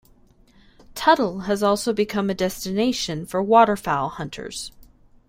[0.95, 4.71] Tuttle has also become a destination for waterfowl hunters.